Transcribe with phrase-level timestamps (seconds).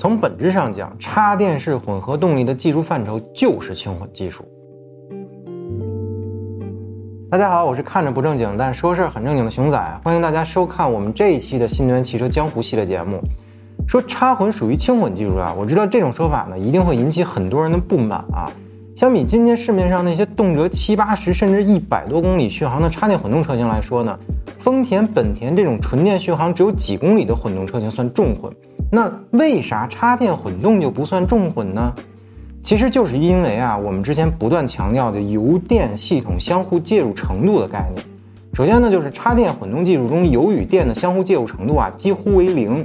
[0.00, 4.44] 从本质上讲，插电式混合动力的技术范畴就是轻混技术。
[7.30, 13.20] 大家好，我是看着不正经但说事儿很正经的熊仔，欢迎大家收看我们这一期的新能源汽车江湖系列节目。
[13.86, 18.50] 说插混属于轻混技术啊，我知道这种说法呢一定会引起很多人的不满啊。
[18.96, 24.18] 相比今天市面上那些动辄七八十甚至一百多公里续航的插电混动车型来说呢，
[24.58, 28.52] 丰田、本田这种纯电续航只有几公里的混动车型算重混。
[28.90, 31.92] 那为啥插电混动就不算重混呢？
[32.62, 38.02] 其实就是因为啊，我们之前不断强调的油电系统相互介入程度的概念。
[38.54, 42.84] 首先呢，就是插电混动技术中油与电的相互介入程度啊几乎为零，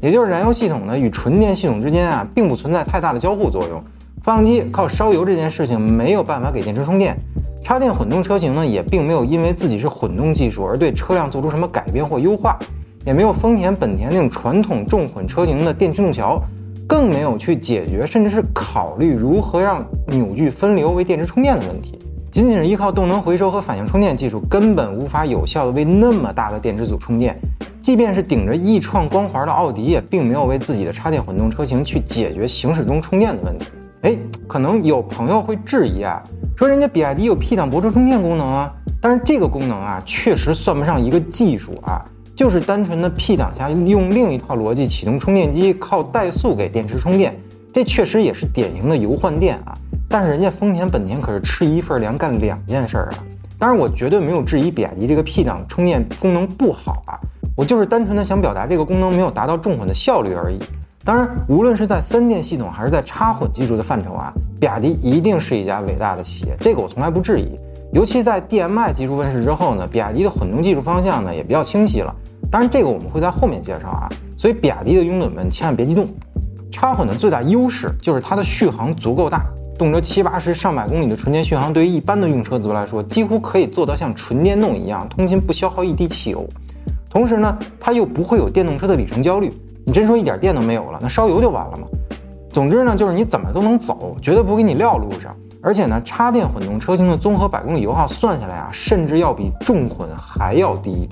[0.00, 3.82] 也就是燃油系统呢与纯电系统之间啊并不存在太大的交互作用。
[4.22, 7.16] 发动机靠烧油这件事情没有办法给电池充电。
[7.62, 12.58] 插电混动车型呢也并没有因为自己是混动技术而对车辆做出什么改变或优化，
[13.04, 16.40] 也没有丰田、本田那种传统重混车型的电驱动桥。
[16.84, 21.98] 更没有去解决，甚至是考虑如何让扭矩分流为电池充电的问题。
[22.30, 27.38] 仅仅是依靠动能回收和反向充电技术，根本无法有效的为那么大的电池组充电。
[27.80, 33.64] 即便是顶着易创光环的奥迪，也并没有为自己的插电混动车型去解决行驶中充电的问题。
[34.02, 34.14] 哎，
[34.46, 36.22] 可能有朋友会质疑啊，
[36.54, 42.04] 说人家比亚迪有 P 档泊车充电功能啊，但是这个功能啊，确实算不上一个技术啊。
[42.42, 47.32] 就是单纯的 P 档下用另一套逻辑启动充电机，靠怠速给电池充电，
[47.72, 49.78] 这确实也是典型的油换电啊。
[50.08, 53.24] 但是人家丰田、本田可是吃一份粮干两件事啊。
[53.60, 57.14] 当然，我绝对没有质疑比亚迪这个 P 档充电功能不好啊，
[57.56, 60.58] 我就是单纯的想表达这个功能没有达到重混的效率而已。
[61.04, 67.56] 当然，无论是在三电系统还是在插混技术的范畴啊，比亚迪一定是一家伟大的企业，这个我从来不质疑。
[67.92, 72.12] 尤其在 DMI 技术问世之后呢，比亚迪的混动技术方向呢也比较清晰了。
[72.52, 74.10] 当然，这个我们会在后面介绍啊。
[74.36, 76.06] 所以，比亚迪的拥趸们千万别激动。
[76.70, 79.46] 插混的最大优势就是它的续航足够大，
[79.78, 86.46] 动辄七八十、上百公里的纯电续航，对于一般的用车族来说，几乎可以做到像纯电动一样通勤不消耗一滴汽油。
[87.08, 89.50] 同时呢，它又不会有电动车的里程焦虑。
[89.86, 91.86] 你真说一点电都没有了，那烧油就完了吗？
[92.50, 95.34] 总之呢，就是你怎么都能走，绝对不给你撂路上。
[95.62, 101.08] 而且呢，插电混动车型的综合百公里油耗算下来啊，甚至要比重混还要低。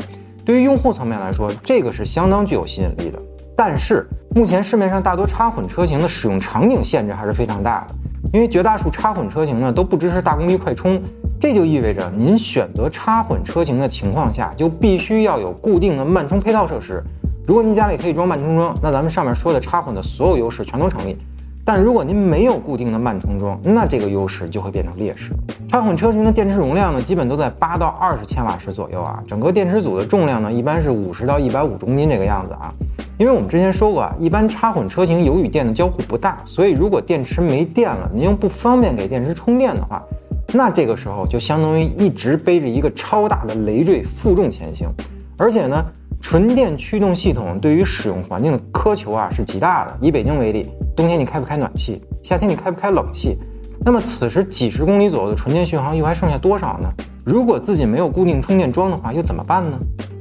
[0.51, 3.17] 对于用户层面来说，这个是相当具有吸引力的。
[3.57, 7.95] 但是目前市面上大多插混车型的使用场景限制还是非常大的，
[8.33, 11.01] 因为绝大数插混车型呢都不支持大功率快充。
[11.39, 17.01] 这就意味着您选择插混车型的情况下，就必须要有固定的慢充配套设施。
[17.47, 21.17] 如果您家里可以装慢充桩，那咱们上面说的插混的所有优势全都成立。
[21.73, 25.31] 但如果您没有固定的慢充桩，那这个优势就会变成劣势。
[25.69, 29.23] 插混车型的电池容量呢，基本都在八到二十千瓦时左右啊。
[29.25, 32.75] 整个电池组的重量呢，一般是五十到一百五十公斤这个样子啊。
[33.19, 40.03] 因为我们之前说过啊，一般插混车型油与电的交互不大，所以如果电池没电了，您又不方便给电池充电的话，
[40.53, 44.89] 那这个时候就相当于一直背着一个超大的累赘负重前行。
[45.37, 45.81] 而且呢，
[46.21, 49.97] 纯电驱动系统对于使用环境的苛求啊是极大的。
[50.01, 50.69] 以北京为例。
[51.01, 51.99] 冬天你开不开暖气？
[52.23, 53.39] 夏天你开不开冷气？
[53.87, 56.93] 那么此时几十公里左右的纯电续航又还剩下多少呢？
[57.25, 59.79] 如果自己没有固定充电桩的话，又怎么办呢？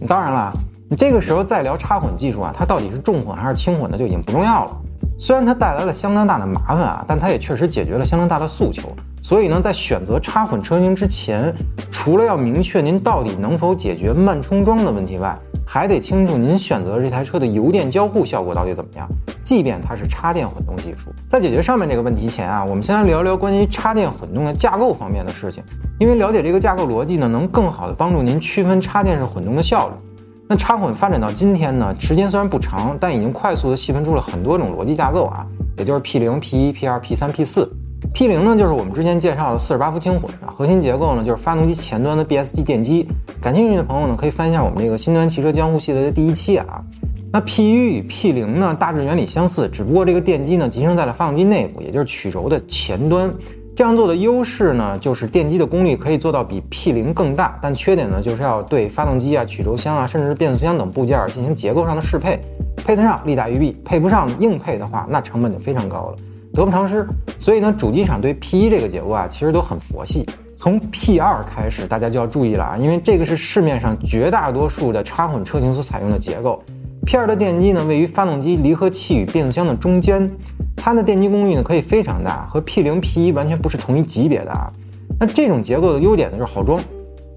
[0.07, 0.53] 当然了，
[0.90, 4.78] 你这个时候再聊插混技术啊，它到底是重混还是轻混的就已经不重要了。
[5.19, 8.88] 虽然它带来了相当大的麻烦啊，但它也确实解决了相当大的诉求。
[9.22, 11.53] 所以呢，在选择插混车型之前，
[11.91, 15.38] 除了要明确您到底能否解决慢充桩的问题外，
[15.72, 19.07] 还得清楚您选择这台车的油电交互效果到底怎么样。
[19.44, 25.63] 即便它是插电混动技术，在解决上面这个问题前啊，我们先来聊聊关于插电混动的架构方面的事情。
[26.00, 29.94] 因为了解这个架构逻辑呢，能更好的帮助您区分插电式混动的效率。
[30.47, 35.46] 那插混发展到今天呢，时间虽然不长，但已经快速的细分出了很多种逻辑架构啊，
[35.78, 37.72] 也就是 P 零、P 一、P 二、P 三、P 四。
[38.14, 43.08] P 零呢，就是我们之前介绍的四十八伏轻混啊，核心结构呢就是发动机前端的 BSD 电机。
[43.40, 46.84] 感兴趣的朋友呢，可以翻一下我们这个新能源汽车江湖系列的第一期啊。
[47.31, 53.32] 那 P 一与 P 零呢，大致原理相似，只不过这个电机呢集成在了发动机内部，也就是曲轴的前端。
[53.76, 62.38] 这样做的优势呢，就是电机的功率可以做到比 P 零更大，但缺点呢，就是要对发动机啊、曲轴箱啊，甚至是变速箱等部件进行结构上的适配。
[62.76, 66.17] 配得上利大于弊，配不上硬配的话，那成本就非常高了。
[66.59, 67.08] 得不偿失，
[67.40, 70.28] 所以呢，主机厂对 P 一这个结构啊，其实都很佛系。
[70.58, 76.61] 从 P 二开始，大家就要注意了啊，因为这个是市面上绝大多数的插混车型所采用的结构。
[77.06, 80.29] P 二的电机呢，位于发动机、离合器与变速箱的中间，
[80.76, 84.70] 它的电机功率呢可以非常大，和 P 零、P 一完全不是同一级别的啊。
[85.17, 86.82] 那这种结构的优点呢，就是好装。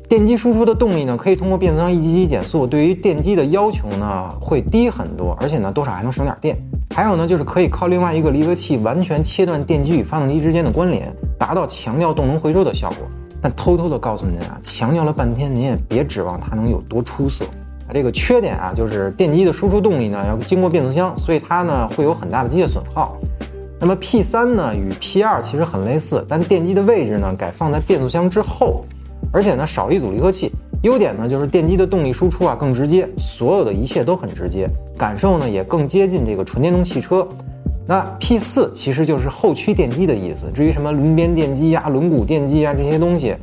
[0.08, 6.58] 电机输出的动力呢，可以通过变速箱一级级减速，对于电机的要求呢会低很多，而且呢多少还能省点电。
[6.94, 13.08] 还有呢，就是可以靠另外一个离合器完全切断电机与发动机之间的关联，达到强调动能回收的效果。
[13.40, 17.44] 但偷偷的告诉您啊，强调了半天，您也别指望它能有多出色。
[17.44, 23.16] 啊，这个缺点啊，就是电机的输出动力呢要经过变速箱，所以它呢会有很大的机械损耗。
[23.80, 28.84] 那么 P 三呢与 P 二其实很类似，但电机的位置呢改放在变速箱之后。
[29.32, 30.52] 而且呢，少了一组离合器，
[30.82, 34.68] 优点呢就是电机的动力输出啊更直接，所有的一切都很直接，
[34.98, 37.26] 感受呢也更接近这个纯电动汽车。
[37.86, 40.50] 那 P 四其实就是后驱电机的意思。
[40.52, 43.34] 至于什么轮边电机啊、轮毂电机啊这些东西，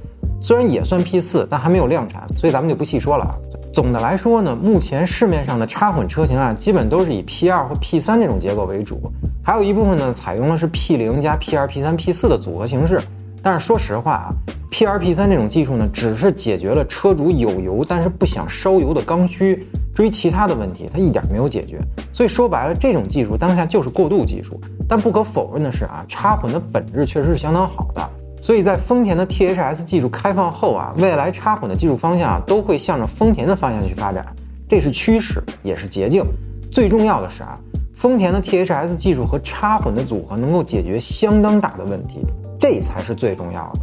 [0.42, 3.36] 虽然也算 P 四，但还没有量产，所以咱们就不细说了。
[3.74, 9.00] 总的来说呢，目前市面上的插混车型啊，基本都是以 P 二或 P 三这种结构为主，
[9.44, 13.02] 还有一部分呢采用的是 P 零加 P 二、P 三、P 四的组合形式。
[13.42, 14.34] 但是说实话啊
[14.70, 19.68] ，P R P 三这种技术呢，只是解决了车主有油但是不想烧油的刚需。
[19.96, 21.78] 至于其他的问题，它一点没有解决。
[22.14, 24.60] 所以说白了，这种技术当下就是过渡技术。
[24.88, 28.10] 但不可否认的是啊，插混的本质确实是相当好的。
[28.42, 34.26] 所以在丰田的 THS 技术开放后啊，未来插混的技术方向啊，都会向着丰田的方向去发展，
[34.70, 36.24] 这是趋势，也是捷径。
[36.72, 37.60] 最重要的是啊，
[37.94, 42.26] 丰田的 THS 技术和插混的组合能够解决相当大的问题。
[42.60, 43.80] 这才是最重要的，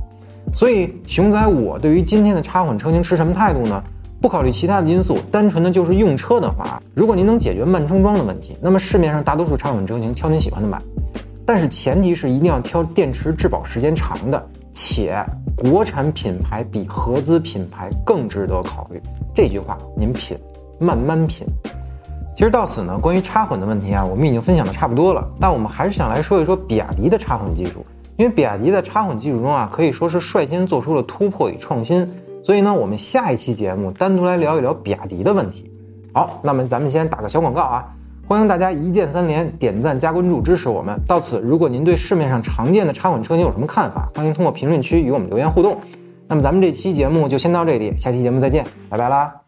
[0.54, 3.82] 所以熊仔，我对于今天的插混车型持什么态度呢？
[4.20, 10.80] 不考虑其他的因素，单纯的就是用车的话，如果您能解决慢充装的问题，那么市面上大多数插混车型挑您喜欢的买，
[11.44, 15.24] 但是前提是一定要挑电池质保时间长的，且
[15.56, 19.00] 国产品牌比合资品牌更值得考虑。
[19.34, 20.36] 这句话您品，
[20.78, 21.46] 慢慢品。
[22.36, 27.84] 其实到此呢，关于插混的问题啊，我们已经分享的差不多了，但我们还是想来说一说比亚迪的插混技术。
[28.16, 32.08] 因为比亚迪在插混技术中啊，可以说是率先做出了突破与创新，
[32.42, 35.70] 所以呢，我们下一期节目单独来聊一聊比亚迪的问题。
[36.12, 37.86] 好，那么咱们先打个小广告啊，
[38.26, 40.98] 欢迎大家一键三连、点赞加关注支持我们。
[41.06, 45.76] 到此，如果您对市面上常见的插混车型有什么看法，欢迎通过评论区与我们留言互动。
[46.26, 49.45] 那么咱们这期节目就先到这里，下期节目再见，拜拜啦。